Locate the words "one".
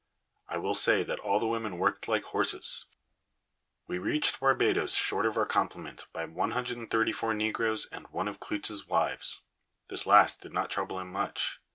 8.07-8.27